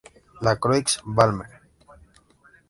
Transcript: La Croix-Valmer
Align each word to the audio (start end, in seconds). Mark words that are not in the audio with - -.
La 0.47 0.53
Croix-Valmer 0.55 1.59